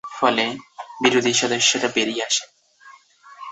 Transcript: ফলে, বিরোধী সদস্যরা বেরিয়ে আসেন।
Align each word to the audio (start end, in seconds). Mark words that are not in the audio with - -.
ফলে, 0.13 0.45
বিরোধী 1.03 1.33
সদস্যরা 1.33 1.87
বেরিয়ে 1.87 2.23
আসেন। 2.23 2.49